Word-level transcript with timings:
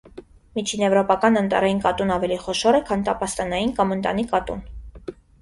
Միջինեվրոպական 0.59 1.37
անտառային 1.41 1.81
կատուն 1.83 2.13
ավելի 2.15 2.39
խոշոր 2.47 2.79
է, 2.79 2.81
քան 2.89 3.05
տափաստանային 3.11 3.75
կամ 3.79 3.95
ընտանի 3.99 4.27
կատուն։ 4.35 4.67